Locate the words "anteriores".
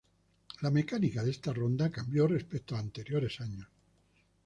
2.79-3.39